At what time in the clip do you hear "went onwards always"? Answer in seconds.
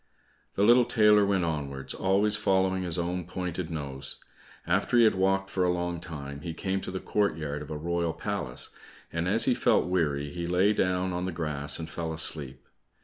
1.27-2.35